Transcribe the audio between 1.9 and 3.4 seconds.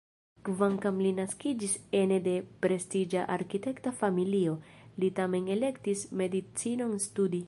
ene de prestiĝa